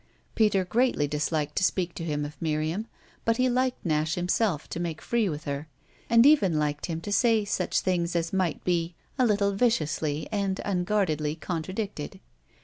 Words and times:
Peter 0.33 0.65
greatly 0.65 1.07
disliked 1.07 1.55
to 1.55 1.63
speak 1.63 1.93
to 1.93 2.03
him 2.03 2.25
of 2.25 2.35
Miriam, 2.41 2.87
but 3.23 3.37
he 3.37 3.47
liked 3.47 3.85
Nash 3.85 4.15
himself 4.15 4.67
to 4.69 4.79
make 4.79 4.99
free 4.99 5.29
with 5.29 5.43
her, 5.43 5.67
and 6.09 6.25
even 6.25 6.57
liked 6.57 6.87
him 6.87 6.99
to 7.01 7.11
say 7.11 7.45
such 7.45 7.81
things 7.81 8.15
as 8.15 8.33
might 8.33 8.63
be 8.63 8.95
a 9.19 9.27
little 9.27 9.51
viciously 9.53 10.27
and 10.31 10.59
unguardedly 10.65 11.35
contradicted. 11.35 12.19